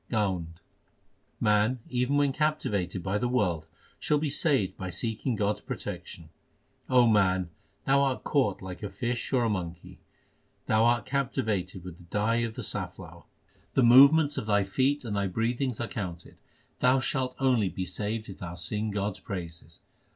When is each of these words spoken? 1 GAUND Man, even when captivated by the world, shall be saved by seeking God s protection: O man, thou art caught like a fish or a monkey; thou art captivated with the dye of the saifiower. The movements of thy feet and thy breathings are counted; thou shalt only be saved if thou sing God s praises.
1 0.09 0.09
GAUND 0.19 0.53
Man, 1.39 1.79
even 1.87 2.17
when 2.17 2.33
captivated 2.33 3.03
by 3.03 3.19
the 3.19 3.27
world, 3.27 3.67
shall 3.99 4.17
be 4.17 4.31
saved 4.31 4.75
by 4.75 4.89
seeking 4.89 5.35
God 5.35 5.57
s 5.57 5.61
protection: 5.61 6.29
O 6.89 7.05
man, 7.05 7.51
thou 7.85 8.01
art 8.01 8.23
caught 8.23 8.63
like 8.63 8.81
a 8.81 8.89
fish 8.89 9.31
or 9.31 9.43
a 9.43 9.47
monkey; 9.51 9.99
thou 10.65 10.85
art 10.85 11.05
captivated 11.05 11.83
with 11.83 11.97
the 11.99 12.03
dye 12.05 12.37
of 12.37 12.55
the 12.55 12.63
saifiower. 12.63 13.25
The 13.75 13.83
movements 13.83 14.39
of 14.39 14.47
thy 14.47 14.63
feet 14.63 15.05
and 15.05 15.15
thy 15.15 15.27
breathings 15.27 15.79
are 15.79 15.87
counted; 15.87 16.37
thou 16.79 16.99
shalt 16.99 17.35
only 17.37 17.69
be 17.69 17.85
saved 17.85 18.27
if 18.27 18.39
thou 18.39 18.55
sing 18.55 18.89
God 18.89 19.17
s 19.17 19.19
praises. 19.19 19.81